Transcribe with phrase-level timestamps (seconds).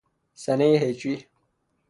[0.43, 1.15] سنۀ هجری